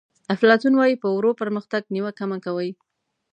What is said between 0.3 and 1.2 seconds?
افلاطون وایي په